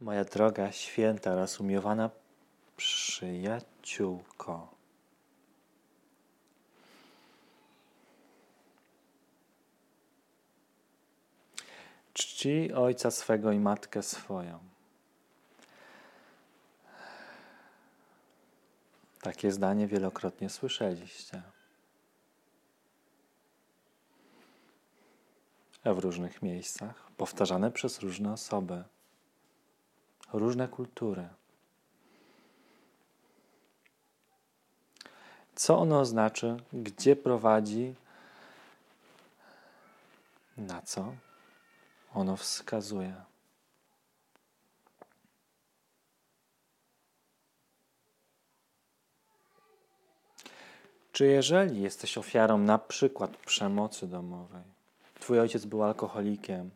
Moja 0.00 0.24
droga, 0.24 0.72
święta 0.72 1.32
oraz 1.32 1.60
przyjaciółko. 2.76 4.68
Czci 12.12 12.72
ojca 12.72 13.10
swego 13.10 13.52
i 13.52 13.58
matkę 13.58 14.02
swoją. 14.02 14.58
Takie 19.20 19.52
zdanie 19.52 19.86
wielokrotnie 19.86 20.50
słyszeliście. 20.50 21.42
W 25.84 25.98
różnych 25.98 26.42
miejscach, 26.42 27.10
powtarzane 27.16 27.70
przez 27.70 28.00
różne 28.00 28.32
osoby 28.32 28.84
różne 30.38 30.68
kultury. 30.68 31.28
Co 35.54 35.78
ono 35.78 36.04
znaczy, 36.04 36.56
gdzie 36.72 37.16
prowadzi, 37.16 37.94
na 40.56 40.82
co 40.82 41.12
ono 42.14 42.36
wskazuje. 42.36 43.14
Czy 51.12 51.26
jeżeli 51.26 51.82
jesteś 51.82 52.18
ofiarą 52.18 52.58
na 52.58 52.78
przykład 52.78 53.36
przemocy 53.36 54.06
domowej, 54.06 54.62
twój 55.20 55.40
ojciec 55.40 55.64
był 55.64 55.82
alkoholikiem, 55.82 56.70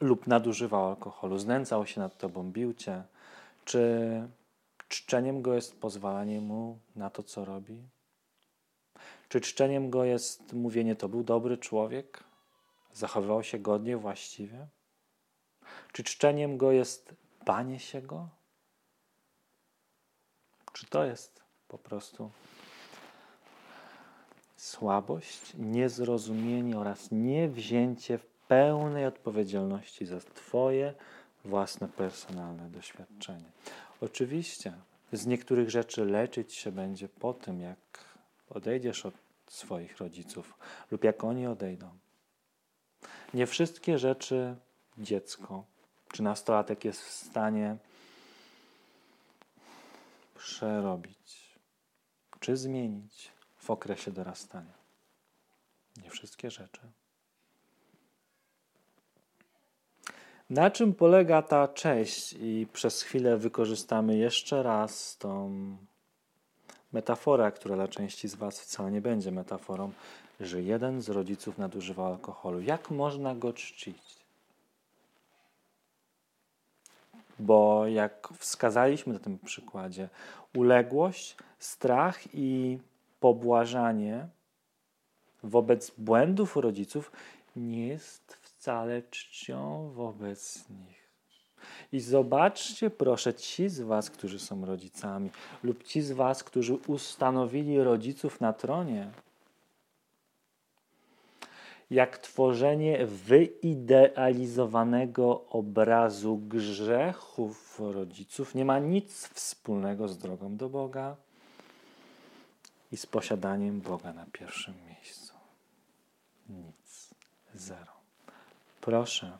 lub 0.00 0.26
nadużywał 0.26 0.88
alkoholu, 0.88 1.38
znęcał 1.38 1.86
się 1.86 2.00
nad 2.00 2.18
tobą, 2.18 2.52
bił 2.52 2.74
cię, 2.74 3.02
czy 3.64 4.28
czczeniem 4.88 5.42
go 5.42 5.54
jest 5.54 5.80
pozwalanie 5.80 6.40
mu 6.40 6.78
na 6.96 7.10
to, 7.10 7.22
co 7.22 7.44
robi? 7.44 7.82
Czy 9.28 9.40
czczeniem 9.40 9.90
go 9.90 10.04
jest 10.04 10.52
mówienie, 10.52 10.96
to 10.96 11.08
był 11.08 11.22
dobry 11.22 11.58
człowiek, 11.58 12.24
zachowywał 12.92 13.42
się 13.42 13.58
godnie, 13.58 13.96
właściwie? 13.96 14.66
Czy 15.92 16.04
czczeniem 16.04 16.56
go 16.56 16.72
jest 16.72 17.14
banie 17.46 17.78
się 17.78 18.02
go? 18.02 18.28
Czy 20.72 20.86
to 20.86 21.04
jest 21.04 21.42
po 21.68 21.78
prostu 21.78 22.30
słabość, 24.56 25.52
niezrozumienie 25.54 26.78
oraz 26.78 27.08
niewzięcie 27.10 28.18
w 28.18 28.35
pełnej 28.48 29.06
odpowiedzialności 29.06 30.06
za 30.06 30.20
Twoje 30.20 30.94
własne 31.44 31.88
personalne 31.88 32.70
doświadczenie. 32.70 33.50
Oczywiście 34.00 34.72
z 35.12 35.26
niektórych 35.26 35.70
rzeczy 35.70 36.04
leczyć 36.04 36.54
się 36.54 36.72
będzie 36.72 37.08
po 37.08 37.34
tym, 37.34 37.60
jak 37.60 37.78
odejdziesz 38.50 39.06
od 39.06 39.14
swoich 39.48 39.98
rodziców 39.98 40.54
lub 40.90 41.04
jak 41.04 41.24
oni 41.24 41.46
odejdą. 41.46 41.90
Nie 43.34 43.46
wszystkie 43.46 43.98
rzeczy 43.98 44.56
dziecko 44.98 45.64
czy 46.12 46.22
nastolatek 46.22 46.84
jest 46.84 47.02
w 47.02 47.10
stanie 47.10 47.76
przerobić 50.34 51.56
czy 52.40 52.56
zmienić 52.56 53.32
w 53.56 53.70
okresie 53.70 54.10
dorastania. 54.10 54.72
Nie 56.02 56.10
wszystkie 56.10 56.50
rzeczy. 56.50 56.80
Na 60.50 60.70
czym 60.70 60.94
polega 60.94 61.42
ta 61.42 61.68
cześć? 61.68 62.32
I 62.32 62.66
przez 62.72 63.02
chwilę 63.02 63.36
wykorzystamy 63.36 64.16
jeszcze 64.16 64.62
raz 64.62 65.16
tą 65.16 65.50
metaforę, 66.92 67.52
która 67.52 67.76
dla 67.76 67.88
części 67.88 68.28
z 68.28 68.34
Was 68.34 68.60
wcale 68.60 68.90
nie 68.90 69.00
będzie 69.00 69.30
metaforą, 69.30 69.92
że 70.40 70.62
jeden 70.62 71.02
z 71.02 71.08
rodziców 71.08 71.58
nadużywa 71.58 72.06
alkoholu. 72.06 72.60
Jak 72.60 72.90
można 72.90 73.34
go 73.34 73.52
czcić? 73.52 74.16
Bo 77.38 77.86
jak 77.86 78.28
wskazaliśmy 78.38 79.12
na 79.12 79.18
tym 79.18 79.38
przykładzie, 79.38 80.08
uległość, 80.54 81.36
strach 81.58 82.34
i 82.34 82.78
pobłażanie 83.20 84.28
wobec 85.42 85.90
błędów 85.98 86.56
rodziców 86.56 87.12
nie 87.56 87.86
jest 87.86 88.45
wcale 88.66 89.02
czcią 89.02 89.90
wobec 89.90 90.68
nich. 90.70 91.06
I 91.92 92.00
zobaczcie, 92.00 92.90
proszę, 92.90 93.34
ci 93.34 93.68
z 93.68 93.80
Was, 93.80 94.10
którzy 94.10 94.38
są 94.38 94.64
rodzicami, 94.64 95.30
lub 95.62 95.84
ci 95.84 96.02
z 96.02 96.12
Was, 96.12 96.44
którzy 96.44 96.74
ustanowili 96.74 97.82
rodziców 97.82 98.40
na 98.40 98.52
tronie, 98.52 99.10
jak 101.90 102.18
tworzenie 102.18 103.06
wyidealizowanego 103.06 105.44
obrazu 105.50 106.36
grzechów 106.36 107.80
rodziców 107.80 108.54
nie 108.54 108.64
ma 108.64 108.78
nic 108.78 109.28
wspólnego 109.28 110.08
z 110.08 110.18
drogą 110.18 110.56
do 110.56 110.68
Boga 110.68 111.16
i 112.92 112.96
z 112.96 113.06
posiadaniem 113.06 113.80
Boga 113.80 114.12
na 114.12 114.26
pierwszym 114.32 114.74
miejscu. 114.86 115.34
Nic. 116.48 117.10
Zero. 117.54 117.95
Proszę, 118.86 119.38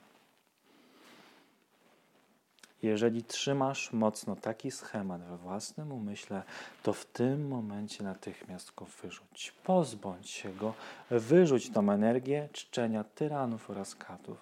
jeżeli 2.83 3.25
trzymasz 3.25 3.93
mocno 3.93 4.37
taki 4.37 4.71
schemat 4.71 5.23
we 5.23 5.37
własnym 5.37 5.93
umyśle, 5.93 6.43
to 6.83 6.93
w 6.93 7.05
tym 7.05 7.49
momencie 7.49 8.05
natychmiast 8.05 8.75
go 8.75 8.87
wyrzuć. 9.03 9.53
Pozbądź 9.65 10.31
się 10.31 10.53
go, 10.53 10.75
wyrzuć 11.11 11.71
tą 11.71 11.91
energię 11.91 12.49
czczenia 12.53 13.05
tyranów 13.05 13.71
oraz 13.71 13.95
katów. 13.95 14.39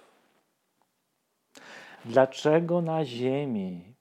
Dlaczego 2.04 2.82
na 2.82 3.04
Ziemi 3.04 3.94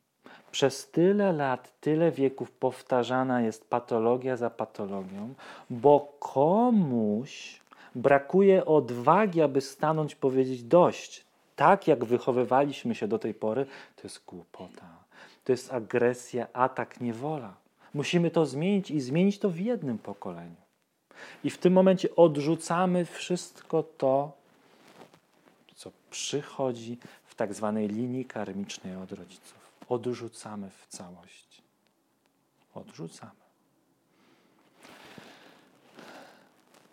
przez 0.52 0.92
tyle 0.92 1.34
lat, 1.34 1.80
tyle 1.80 2.12
wieków 2.12 2.52
powtarzana 2.52 3.42
jest 3.42 3.70
patologia 3.70 4.38
za 4.38 4.50
patologią? 4.50 5.34
Bo 5.70 6.16
komuś 6.20 7.63
brakuje 7.96 8.66
odwagi, 8.66 9.42
aby 9.42 9.62
stanąć, 9.62 10.16
powiedzieć 10.16 10.64
dość. 10.64 11.26
Tak 11.56 11.88
jak 11.88 12.06
wychowywaliśmy 12.06 12.96
się 12.96 13.08
do 13.08 13.20
tej 13.20 13.34
pory, 13.34 13.66
to 13.96 14.02
jest 14.04 14.26
głupota. 14.26 15.04
To 15.44 15.52
jest 15.52 15.74
agresja, 15.74 16.48
atak, 16.54 17.02
niewola. 17.02 17.54
Musimy 17.94 18.32
to 18.32 18.46
zmienić 18.46 18.92
i 18.92 19.02
zmienić 19.02 19.40
to 19.40 19.50
w 19.50 19.60
jednym 19.60 19.98
pokoleniu. 19.98 20.56
I 21.44 21.50
w 21.50 21.58
tym 21.58 21.74
momencie 21.74 22.16
odrzucamy 22.16 23.06
wszystko 23.06 23.84
to, 23.84 24.32
co 25.76 25.92
przychodzi 26.10 26.98
w 27.26 27.36
tak 27.36 27.54
zwanej 27.54 27.88
linii 27.88 28.26
karmicznej 28.26 28.96
od 28.96 29.12
rodziców. 29.12 29.74
Odrzucamy 29.90 30.70
w 30.70 30.88
całości. 30.88 31.62
Odrzucamy. 32.76 33.32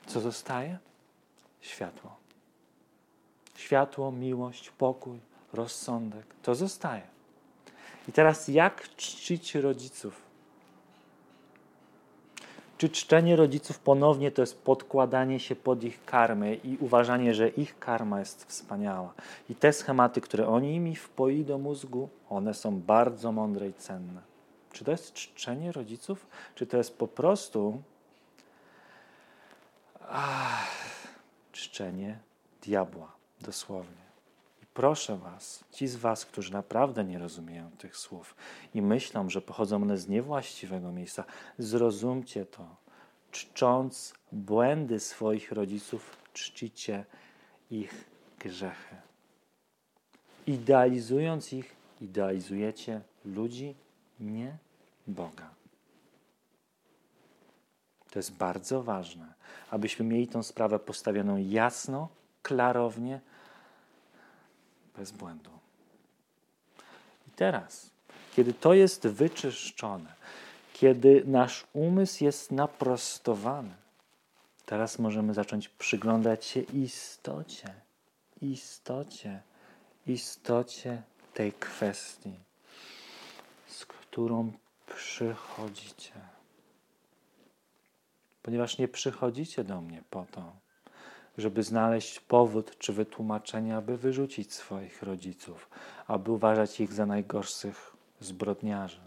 Co 0.06 0.20
zostaje? 0.20 0.78
Światło. 1.60 2.16
Światło, 3.56 4.12
miłość, 4.12 4.70
pokój, 4.70 5.18
rozsądek 5.52 6.26
to 6.42 6.54
zostaje. 6.54 7.02
I 8.08 8.12
teraz 8.12 8.48
jak 8.48 8.96
czcić 8.96 9.54
rodziców? 9.54 10.22
Czy 12.78 12.88
czczenie 12.88 13.36
rodziców 13.36 13.78
ponownie 13.78 14.30
to 14.30 14.42
jest 14.42 14.62
podkładanie 14.62 15.40
się 15.40 15.56
pod 15.56 15.84
ich 15.84 16.04
karmę 16.04 16.54
i 16.54 16.76
uważanie, 16.80 17.34
że 17.34 17.48
ich 17.48 17.78
karma 17.78 18.18
jest 18.18 18.44
wspaniała? 18.44 19.14
I 19.50 19.54
te 19.54 19.72
schematy, 19.72 20.20
które 20.20 20.48
oni 20.48 20.80
mi 20.80 20.96
wpoi 20.96 21.44
do 21.44 21.58
mózgu, 21.58 22.08
one 22.30 22.54
są 22.54 22.80
bardzo 22.80 23.32
mądre 23.32 23.68
i 23.68 23.72
cenne. 23.72 24.20
Czy 24.72 24.84
to 24.84 24.90
jest 24.90 25.12
czczenie 25.14 25.72
rodziców? 25.72 26.26
Czy 26.54 26.66
to 26.66 26.76
jest 26.76 26.98
po 26.98 27.08
prostu. 27.08 27.82
Ach 30.08 30.69
czczenie 31.70 32.18
diabła, 32.62 33.12
dosłownie. 33.40 34.10
I 34.62 34.66
proszę 34.74 35.16
Was, 35.16 35.64
ci 35.72 35.88
z 35.88 35.96
Was, 35.96 36.26
którzy 36.26 36.52
naprawdę 36.52 37.04
nie 37.04 37.18
rozumieją 37.18 37.70
tych 37.70 37.96
słów 37.96 38.36
i 38.74 38.82
myślą, 38.82 39.30
że 39.30 39.40
pochodzą 39.40 39.76
one 39.76 39.98
z 39.98 40.08
niewłaściwego 40.08 40.92
miejsca, 40.92 41.24
zrozumcie 41.58 42.46
to. 42.46 42.76
Czcząc 43.30 44.14
błędy 44.32 45.00
swoich 45.00 45.52
rodziców, 45.52 46.16
czcicie 46.32 47.04
ich 47.70 48.04
grzechy. 48.38 48.96
Idealizując 50.46 51.52
ich, 51.52 51.76
idealizujecie 52.00 53.00
ludzi, 53.24 53.74
nie 54.20 54.58
Boga. 55.06 55.59
To 58.10 58.18
jest 58.18 58.32
bardzo 58.32 58.82
ważne, 58.82 59.26
abyśmy 59.70 60.04
mieli 60.04 60.28
tę 60.28 60.42
sprawę 60.42 60.78
postawioną 60.78 61.36
jasno, 61.36 62.08
klarownie, 62.42 63.20
bez 64.96 65.10
błędu. 65.10 65.50
I 67.28 67.30
teraz, 67.30 67.90
kiedy 68.36 68.54
to 68.54 68.74
jest 68.74 69.06
wyczyszczone, 69.06 70.12
kiedy 70.72 71.22
nasz 71.26 71.66
umysł 71.72 72.24
jest 72.24 72.52
naprostowany, 72.52 73.74
teraz 74.66 74.98
możemy 74.98 75.34
zacząć 75.34 75.68
przyglądać 75.68 76.44
się 76.44 76.60
istocie, 76.60 77.74
istocie, 78.42 79.40
istocie 80.06 81.02
tej 81.34 81.52
kwestii, 81.52 82.34
z 83.66 83.86
którą 83.86 84.52
przychodzicie. 84.86 86.29
Ponieważ 88.42 88.78
nie 88.78 88.88
przychodzicie 88.88 89.64
do 89.64 89.80
mnie 89.80 90.02
po 90.10 90.26
to, 90.30 90.52
żeby 91.38 91.62
znaleźć 91.62 92.20
powód 92.20 92.78
czy 92.78 92.92
wytłumaczenie, 92.92 93.76
aby 93.76 93.96
wyrzucić 93.96 94.54
swoich 94.54 95.02
rodziców, 95.02 95.68
aby 96.06 96.30
uważać 96.30 96.80
ich 96.80 96.92
za 96.92 97.06
najgorszych 97.06 97.96
zbrodniarzy, 98.20 99.00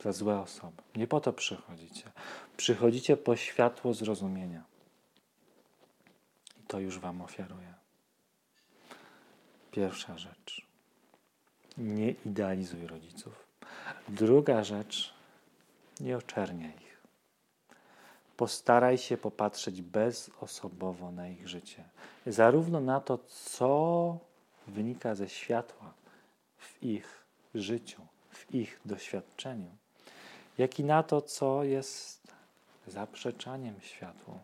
za 0.00 0.12
złe 0.12 0.40
osoby. 0.40 0.82
Nie 0.96 1.06
po 1.06 1.20
to 1.20 1.32
przychodzicie. 1.32 2.10
Przychodzicie 2.56 3.16
po 3.16 3.36
światło 3.36 3.94
zrozumienia. 3.94 4.64
I 6.60 6.66
to 6.66 6.80
już 6.80 6.98
Wam 6.98 7.22
ofiaruję. 7.22 7.74
Pierwsza 9.72 10.18
rzecz. 10.18 10.66
Nie 11.78 12.10
idealizuj 12.10 12.86
rodziców. 12.86 13.46
Druga 14.08 14.64
rzecz. 14.64 15.14
Nie 16.00 16.16
oczerniaj 16.16 16.70
ich 16.70 16.87
postaraj 18.38 18.98
się 18.98 19.16
popatrzeć 19.16 19.82
bezosobowo 19.82 21.10
na 21.10 21.28
ich 21.28 21.48
życie. 21.48 21.84
Zarówno 22.26 22.80
na 22.80 23.00
to, 23.00 23.18
co 23.28 24.18
wynika 24.66 25.14
ze 25.14 25.28
światła 25.28 25.92
w 26.58 26.82
ich 26.82 27.24
życiu, 27.54 28.02
w 28.30 28.54
ich 28.54 28.80
doświadczeniu, 28.84 29.70
jak 30.58 30.78
i 30.78 30.84
na 30.84 31.02
to, 31.02 31.22
co 31.22 31.64
jest 31.64 32.20
zaprzeczaniem 32.86 33.80
światłu. 33.80 34.38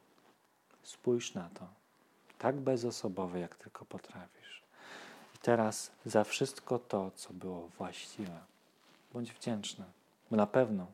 Spójrz 0.82 1.34
na 1.34 1.50
to, 1.54 1.66
tak 2.38 2.56
bezosobowe, 2.56 3.40
jak 3.40 3.54
tylko 3.54 3.84
potrafisz. 3.84 4.62
I 5.34 5.38
teraz 5.38 5.90
za 6.06 6.24
wszystko 6.24 6.78
to, 6.78 7.10
co 7.10 7.32
było 7.32 7.68
właściwe, 7.68 8.40
bądź 9.12 9.32
wdzięczny, 9.32 9.84
bo 10.30 10.36
na 10.36 10.46
pewno 10.46 10.86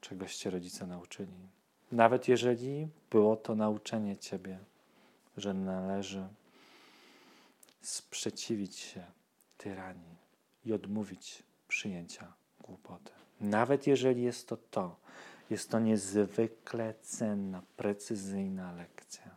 czegoś 0.00 0.36
cię 0.36 0.50
rodzice 0.50 0.86
nauczyli. 0.86 1.55
Nawet 1.92 2.28
jeżeli 2.28 2.88
było 3.10 3.36
to 3.36 3.54
nauczenie 3.54 4.16
Ciebie, 4.16 4.58
że 5.36 5.54
należy 5.54 6.28
sprzeciwić 7.80 8.76
się 8.76 9.04
tyranii 9.58 10.16
i 10.64 10.72
odmówić 10.72 11.42
przyjęcia 11.68 12.32
głupoty. 12.60 13.12
Nawet 13.40 13.86
jeżeli 13.86 14.22
jest 14.22 14.48
to 14.48 14.56
to, 14.56 14.96
jest 15.50 15.70
to 15.70 15.80
niezwykle 15.80 16.94
cenna, 17.02 17.62
precyzyjna 17.76 18.72
lekcja, 18.72 19.30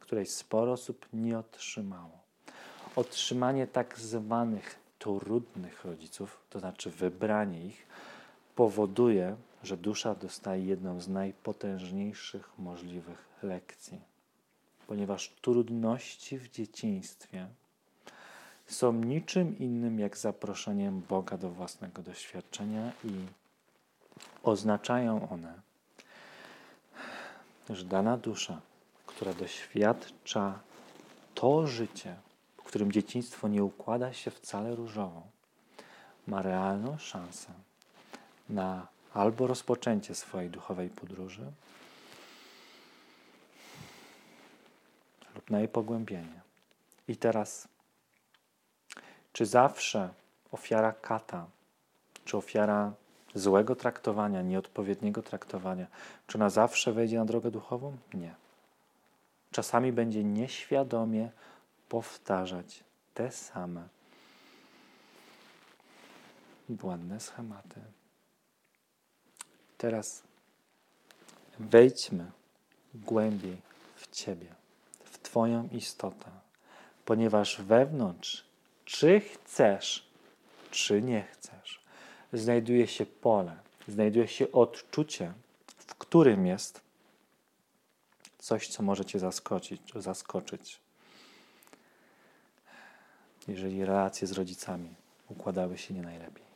której 0.00 0.26
sporo 0.26 0.72
osób 0.72 1.06
nie 1.12 1.38
otrzymało. 1.38 2.20
Otrzymanie 2.96 3.66
tak 3.66 3.98
zwanych 3.98 4.78
trudnych 4.98 5.84
rodziców, 5.84 6.40
to 6.50 6.60
znaczy 6.60 6.90
wybranie 6.90 7.66
ich, 7.66 7.86
powoduje, 8.54 9.36
że 9.62 9.76
dusza 9.76 10.14
dostaje 10.14 10.64
jedną 10.64 11.00
z 11.00 11.08
najpotężniejszych 11.08 12.50
możliwych 12.58 13.24
lekcji, 13.42 14.00
ponieważ 14.86 15.28
trudności 15.42 16.38
w 16.38 16.50
dzieciństwie 16.50 17.46
są 18.66 18.92
niczym 18.92 19.58
innym 19.58 19.98
jak 19.98 20.16
zaproszeniem 20.16 21.02
Boga 21.08 21.36
do 21.36 21.50
własnego 21.50 22.02
doświadczenia 22.02 22.92
i 23.04 23.12
oznaczają 24.42 25.28
one, 25.28 25.60
że 27.70 27.84
dana 27.84 28.16
dusza, 28.16 28.60
która 29.06 29.34
doświadcza 29.34 30.60
to 31.34 31.66
życie, 31.66 32.16
w 32.56 32.62
którym 32.62 32.92
dzieciństwo 32.92 33.48
nie 33.48 33.64
układa 33.64 34.12
się 34.12 34.30
wcale 34.30 34.74
różowo, 34.74 35.22
ma 36.26 36.42
realną 36.42 36.98
szansę 36.98 37.69
na 38.50 38.86
albo 39.14 39.46
rozpoczęcie 39.46 40.14
swojej 40.14 40.50
duchowej 40.50 40.90
podróży, 40.90 41.52
lub 45.34 45.50
na 45.50 45.58
jej 45.58 45.68
pogłębienie. 45.68 46.40
I 47.08 47.16
teraz, 47.16 47.68
czy 49.32 49.46
zawsze 49.46 50.10
ofiara 50.52 50.92
kata, 50.92 51.46
czy 52.24 52.36
ofiara 52.36 52.92
złego 53.34 53.76
traktowania, 53.76 54.42
nieodpowiedniego 54.42 55.22
traktowania, 55.22 55.86
czy 56.26 56.38
ona 56.38 56.50
zawsze 56.50 56.92
wejdzie 56.92 57.18
na 57.18 57.24
drogę 57.24 57.50
duchową? 57.50 57.96
Nie. 58.14 58.34
Czasami 59.50 59.92
będzie 59.92 60.24
nieświadomie 60.24 61.30
powtarzać 61.88 62.84
te 63.14 63.32
same 63.32 63.88
błędne 66.68 67.20
schematy. 67.20 67.80
Teraz 69.80 70.22
wejdźmy 71.58 72.30
głębiej 72.94 73.56
w 73.96 74.10
Ciebie, 74.10 74.54
w 75.04 75.18
Twoją 75.18 75.68
istotę, 75.72 76.30
ponieważ 77.04 77.62
wewnątrz, 77.62 78.44
czy 78.84 79.20
chcesz, 79.20 80.06
czy 80.70 81.02
nie 81.02 81.22
chcesz, 81.22 81.84
znajduje 82.32 82.86
się 82.86 83.06
pole, 83.06 83.56
znajduje 83.88 84.28
się 84.28 84.52
odczucie, 84.52 85.32
w 85.76 85.94
którym 85.94 86.46
jest 86.46 86.80
coś, 88.38 88.68
co 88.68 88.82
może 88.82 89.04
Cię 89.04 89.18
zaskoczyć, 89.18 89.82
zaskoczyć. 89.96 90.80
Jeżeli 93.48 93.84
relacje 93.84 94.26
z 94.26 94.32
rodzicami 94.32 94.94
układały 95.28 95.78
się 95.78 95.94
nie 95.94 96.02
najlepiej 96.02 96.50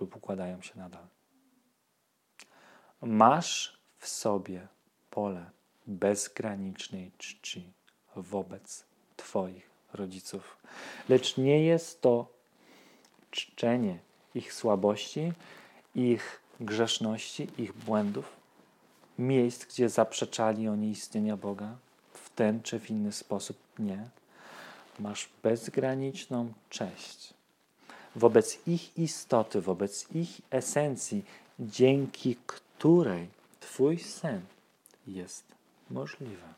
lub 0.00 0.16
układają 0.16 0.62
się 0.62 0.78
nadal 0.78 1.06
masz 3.02 3.78
w 3.98 4.08
sobie 4.08 4.68
pole 5.10 5.50
bezgranicznej 5.86 7.12
czci 7.18 7.72
wobec 8.16 8.84
Twoich 9.16 9.70
rodziców. 9.92 10.56
Lecz 11.08 11.36
nie 11.36 11.64
jest 11.64 12.00
to 12.00 12.26
czczenie 13.30 13.98
ich 14.34 14.52
słabości, 14.52 15.32
ich 15.94 16.40
grzeszności, 16.60 17.48
ich 17.58 17.72
błędów, 17.72 18.32
miejsc, 19.18 19.64
gdzie 19.64 19.88
zaprzeczali 19.88 20.68
oni 20.68 20.90
istnienia 20.90 21.36
Boga 21.36 21.76
w 22.12 22.30
ten 22.30 22.62
czy 22.62 22.80
w 22.80 22.90
inny 22.90 23.12
sposób. 23.12 23.56
Nie. 23.78 24.08
Masz 24.98 25.28
bezgraniczną 25.42 26.52
cześć 26.70 27.34
wobec 28.16 28.68
ich 28.68 28.98
istoty, 28.98 29.60
wobec 29.60 30.06
ich 30.14 30.40
esencji, 30.50 31.24
dzięki 31.60 32.36
której 32.36 32.63
której 32.84 33.28
Twój 33.60 33.98
sen 33.98 34.40
jest 35.06 35.44
możliwy. 35.90 36.48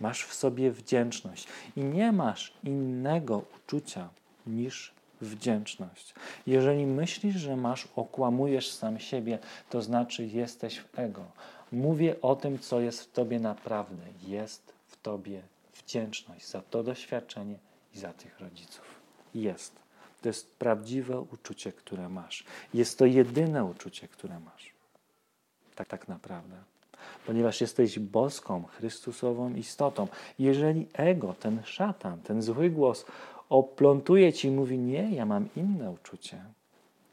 Masz 0.00 0.24
w 0.24 0.34
sobie 0.34 0.70
wdzięczność 0.70 1.48
i 1.76 1.80
nie 1.80 2.12
masz 2.12 2.52
innego 2.64 3.42
uczucia 3.56 4.08
niż 4.46 4.92
wdzięczność. 5.20 6.14
Jeżeli 6.46 6.86
myślisz, 6.86 7.36
że 7.36 7.56
masz, 7.56 7.88
okłamujesz 7.96 8.70
sam 8.70 8.98
siebie, 9.00 9.38
to 9.70 9.82
znaczy 9.82 10.26
jesteś 10.26 10.80
w 10.80 10.98
ego. 10.98 11.24
Mówię 11.72 12.20
o 12.22 12.36
tym, 12.36 12.58
co 12.58 12.80
jest 12.80 13.02
w 13.02 13.12
tobie 13.12 13.40
naprawdę. 13.40 14.02
Jest 14.26 14.72
w 14.86 14.96
tobie 15.02 15.42
wdzięczność 15.74 16.48
za 16.48 16.62
to 16.62 16.82
doświadczenie 16.82 17.58
i 17.94 17.98
za 17.98 18.12
tych 18.12 18.40
rodziców. 18.40 19.00
Jest. 19.34 19.83
To 20.24 20.28
jest 20.28 20.56
prawdziwe 20.56 21.20
uczucie, 21.20 21.72
które 21.72 22.08
masz. 22.08 22.44
Jest 22.74 22.98
to 22.98 23.06
jedyne 23.06 23.64
uczucie, 23.64 24.08
które 24.08 24.40
masz. 24.40 24.72
Tak, 25.74 25.88
tak 25.88 26.08
naprawdę. 26.08 26.56
Ponieważ 27.26 27.60
jesteś 27.60 27.98
boską, 27.98 28.64
Chrystusową 28.64 29.54
istotą. 29.54 30.08
Jeżeli 30.38 30.86
ego, 30.92 31.34
ten 31.40 31.62
szatan, 31.64 32.20
ten 32.20 32.42
zły 32.42 32.70
głos 32.70 33.06
oplątuje 33.48 34.32
ci 34.32 34.48
i 34.48 34.50
mówi: 34.50 34.78
Nie, 34.78 35.10
ja 35.10 35.26
mam 35.26 35.48
inne 35.56 35.90
uczucie, 35.90 36.44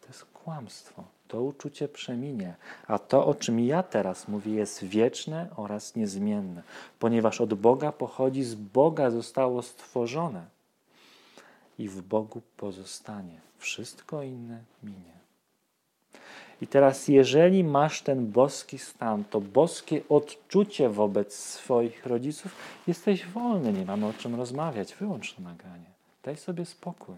to 0.02 0.08
jest 0.08 0.26
kłamstwo. 0.26 1.04
To 1.28 1.44
uczucie 1.44 1.88
przeminie. 1.88 2.56
A 2.88 3.00
to, 3.00 3.26
o 3.26 3.36
czym 3.36 3.60
ja 3.60 3.84
teraz 3.84 4.28
mówię, 4.28 4.52
jest 4.54 4.84
wieczne 4.84 5.48
oraz 5.56 5.96
niezmienne, 5.96 6.64
ponieważ 7.00 7.42
od 7.42 7.54
Boga 7.54 7.92
pochodzi, 7.92 8.44
z 8.44 8.56
Boga 8.56 9.10
zostało 9.10 9.62
stworzone 9.62 10.61
i 11.82 11.88
w 11.88 12.02
Bogu 12.02 12.42
pozostanie. 12.58 13.40
Wszystko 13.58 14.24
inne 14.24 14.64
minie. 14.84 15.22
I 16.62 16.68
teraz, 16.68 17.08
jeżeli 17.08 17.64
masz 17.64 18.02
ten 18.02 18.32
boski 18.32 18.78
stan, 18.78 19.24
to 19.24 19.42
boskie 19.42 20.02
odczucie 20.10 20.90
wobec 20.90 21.36
swoich 21.36 22.06
rodziców, 22.06 22.56
jesteś 22.88 23.26
wolny, 23.26 23.74
nie 23.74 23.86
mamy 23.86 24.08
o 24.08 24.14
czym 24.14 24.36
rozmawiać. 24.36 24.96
Wyłącz 24.96 25.34
to 25.34 25.42
nagranie. 25.42 25.92
Daj 26.24 26.38
sobie 26.38 26.66
spokój. 26.66 27.16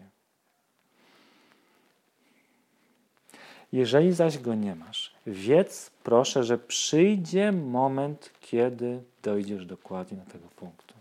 Jeżeli 3.72 4.14
zaś 4.14 4.38
go 4.38 4.56
nie 4.56 4.76
masz, 4.76 5.14
wiedz 5.28 5.92
proszę, 6.04 6.44
że 6.44 6.58
przyjdzie 6.58 7.52
moment, 7.52 8.32
kiedy 8.42 9.04
dojdziesz 9.24 9.66
dokładnie 9.66 10.18
do 10.18 10.32
tego 10.32 10.48
punktu. 10.56 10.94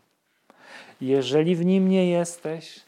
Jeżeli 1.00 1.56
w 1.56 1.64
nim 1.64 1.88
nie 1.88 2.10
jesteś, 2.10 2.80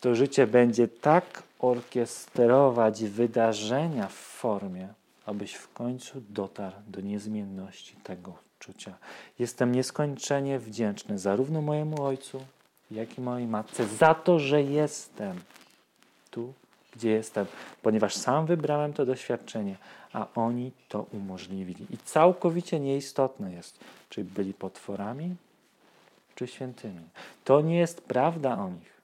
to 0.00 0.14
życie 0.14 0.46
będzie 0.46 0.88
tak 0.88 1.42
orkiestrować 1.58 3.04
wydarzenia 3.04 4.06
w 4.06 4.14
formie, 4.14 4.88
abyś 5.26 5.54
w 5.54 5.72
końcu 5.72 6.22
dotarł 6.28 6.76
do 6.86 7.00
niezmienności 7.00 7.96
tego 7.96 8.34
czucia. 8.58 8.94
Jestem 9.38 9.72
nieskończenie 9.72 10.58
wdzięczny 10.58 11.18
zarówno 11.18 11.62
mojemu 11.62 12.02
ojcu, 12.02 12.40
jak 12.90 13.18
i 13.18 13.20
mojej 13.20 13.46
matce 13.46 13.86
za 13.86 14.14
to, 14.14 14.38
że 14.38 14.62
jestem 14.62 15.40
tu, 16.30 16.52
gdzie 16.92 17.10
jestem, 17.10 17.46
ponieważ 17.82 18.14
sam 18.14 18.46
wybrałem 18.46 18.92
to 18.92 19.06
doświadczenie, 19.06 19.76
a 20.12 20.26
oni 20.34 20.72
to 20.88 21.06
umożliwili. 21.12 21.86
I 21.90 21.98
całkowicie 21.98 22.80
nieistotne 22.80 23.52
jest, 23.52 23.78
czy 24.08 24.24
byli 24.24 24.54
potworami, 24.54 25.36
czy 26.34 26.46
świętymi. 26.46 27.00
To 27.44 27.60
nie 27.60 27.78
jest 27.78 28.00
prawda 28.00 28.58
o 28.58 28.68
nich. 28.68 28.99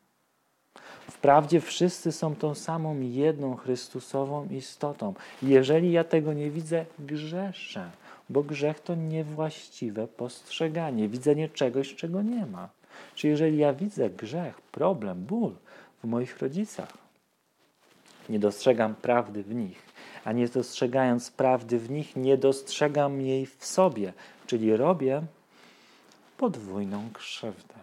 Wprawdzie 1.17 1.61
wszyscy 1.61 2.13
są 2.13 2.35
tą 2.35 2.55
samą 2.55 3.01
jedną 3.01 3.57
Chrystusową 3.57 4.49
istotą. 4.51 5.15
Jeżeli 5.43 5.93
ja 5.93 6.05
tego 6.05 6.33
nie 6.33 6.51
widzę, 6.51 6.85
grzeszę, 6.99 7.91
bo 8.31 8.43
grzech 8.43 8.81
to 8.81 8.95
niewłaściwe 8.95 10.09
postrzeganie, 10.09 11.09
widzenie 11.09 11.49
czegoś, 11.49 11.95
czego 11.95 12.23
nie 12.23 12.47
ma. 12.47 12.69
Czy 13.15 13.29
jeżeli 13.29 13.59
ja 13.59 13.73
widzę 13.73 14.11
grzech, 14.11 14.61
problem, 14.61 15.25
ból 15.25 15.53
w 16.05 16.07
moich 16.07 16.39
rodzicach, 16.39 16.93
nie 18.29 18.39
dostrzegam 18.39 18.95
prawdy 18.95 19.43
w 19.43 19.55
nich, 19.55 19.83
a 20.25 20.33
nie 20.33 20.49
dostrzegając 20.49 21.31
prawdy 21.31 21.79
w 21.79 21.91
nich, 21.91 22.17
nie 22.17 22.37
dostrzegam 22.37 23.21
jej 23.21 23.47
w 23.47 23.67
sobie, 23.67 24.13
czyli 24.47 24.77
robię 24.77 25.23
podwójną 26.39 27.09
krzywdę 27.13 27.75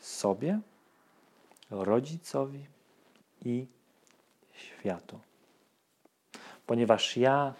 sobie, 0.00 0.60
rodzicowi 1.72 2.66
i 3.44 3.66
światu. 4.52 5.20
Ponieważ 6.66 7.16
ja, 7.16 7.54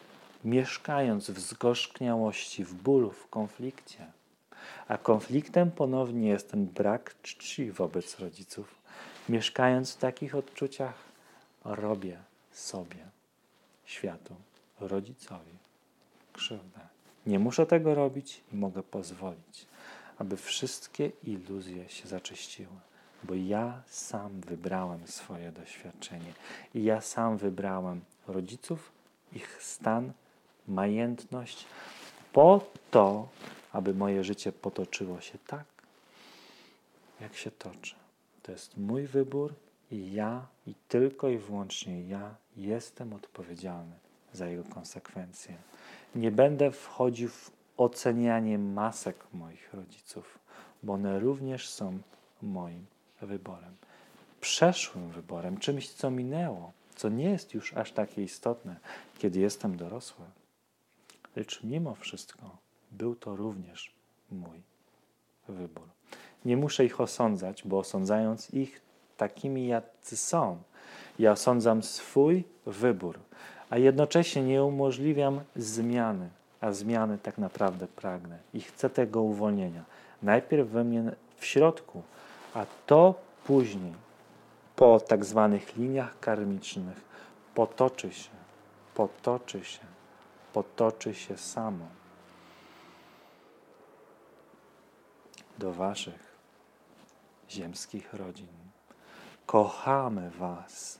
mieszkając 0.44 1.30
w 1.30 1.40
zgorzkniałości, 1.40 2.64
w 2.64 2.74
bólu, 2.74 3.10
w 3.10 3.28
konflikcie, 3.28 4.06
a 4.88 4.98
konfliktem 4.98 5.70
ponownie 5.70 6.28
jest 6.28 6.50
ten 6.50 6.66
brak 6.66 7.14
czci 7.22 7.70
wobec 7.70 8.18
rodziców, 8.18 8.74
mieszkając 9.28 9.94
w 9.94 9.98
takich 9.98 10.34
odczuciach, 10.34 10.94
robię 11.64 12.18
sobie, 12.52 13.06
światu, 13.84 14.34
rodzicowi 14.80 15.52
krzywdę. 16.32 16.80
Nie 17.26 17.38
muszę 17.38 17.66
tego 17.66 17.94
robić 17.94 18.40
i 18.52 18.56
mogę 18.56 18.82
pozwolić, 18.82 19.66
aby 20.18 20.36
wszystkie 20.36 21.10
iluzje 21.24 21.88
się 21.88 22.08
zaczyściły 22.08 22.91
bo 23.22 23.34
ja 23.34 23.82
sam 23.86 24.40
wybrałem 24.40 25.06
swoje 25.06 25.52
doświadczenie 25.52 26.32
i 26.74 26.84
ja 26.84 27.00
sam 27.00 27.36
wybrałem 27.36 28.00
rodziców, 28.28 28.92
ich 29.32 29.62
stan, 29.62 30.12
majętność, 30.68 31.66
po 32.32 32.64
to, 32.90 33.28
aby 33.72 33.94
moje 33.94 34.24
życie 34.24 34.52
potoczyło 34.52 35.20
się 35.20 35.38
tak, 35.46 35.64
jak 37.20 37.36
się 37.36 37.50
toczy. 37.50 37.94
To 38.42 38.52
jest 38.52 38.76
mój 38.76 39.06
wybór 39.06 39.54
i 39.90 40.12
ja, 40.12 40.46
i 40.66 40.74
tylko 40.88 41.28
i 41.28 41.38
wyłącznie 41.38 42.02
ja 42.02 42.34
jestem 42.56 43.12
odpowiedzialny 43.12 43.94
za 44.32 44.46
jego 44.46 44.64
konsekwencje. 44.64 45.54
Nie 46.14 46.30
będę 46.30 46.70
wchodził 46.70 47.28
w 47.28 47.50
ocenianie 47.76 48.58
masek 48.58 49.26
moich 49.32 49.74
rodziców, 49.74 50.38
bo 50.82 50.92
one 50.92 51.20
również 51.20 51.68
są 51.68 51.98
moim 52.42 52.86
wyborem. 53.26 53.74
Przeszłym 54.40 55.08
wyborem, 55.08 55.58
czymś, 55.58 55.90
co 55.90 56.10
minęło, 56.10 56.72
co 56.96 57.08
nie 57.08 57.30
jest 57.30 57.54
już 57.54 57.74
aż 57.74 57.92
takie 57.92 58.22
istotne, 58.22 58.76
kiedy 59.18 59.40
jestem 59.40 59.76
dorosły. 59.76 60.24
Lecz 61.36 61.62
mimo 61.62 61.94
wszystko 61.94 62.56
był 62.90 63.14
to 63.14 63.36
również 63.36 63.92
mój 64.30 64.62
wybór. 65.48 65.84
Nie 66.44 66.56
muszę 66.56 66.84
ich 66.84 67.00
osądzać, 67.00 67.62
bo 67.64 67.78
osądzając 67.78 68.54
ich 68.54 68.80
takimi, 69.16 69.66
jacy 69.66 70.16
są, 70.16 70.62
ja 71.18 71.32
osądzam 71.32 71.82
swój 71.82 72.44
wybór, 72.66 73.18
a 73.70 73.78
jednocześnie 73.78 74.42
nie 74.42 74.64
umożliwiam 74.64 75.40
zmiany, 75.56 76.28
a 76.60 76.72
zmiany 76.72 77.18
tak 77.18 77.38
naprawdę 77.38 77.86
pragnę 77.86 78.38
i 78.54 78.60
chcę 78.60 78.90
tego 78.90 79.22
uwolnienia. 79.22 79.84
Najpierw 80.22 80.68
we 80.68 80.84
mnie 80.84 81.12
w 81.36 81.46
środku, 81.46 82.02
a 82.54 82.66
to 82.86 83.14
później, 83.44 83.94
po 84.76 85.00
tak 85.00 85.24
zwanych 85.24 85.76
liniach 85.76 86.20
karmicznych, 86.20 87.04
potoczy 87.54 88.12
się, 88.12 88.30
potoczy 88.94 89.64
się, 89.64 89.80
potoczy 90.52 91.14
się 91.14 91.38
samo 91.38 91.86
do 95.58 95.72
Waszych 95.72 96.36
ziemskich 97.50 98.14
rodzin. 98.14 98.48
Kochamy 99.46 100.30
Was. 100.30 100.98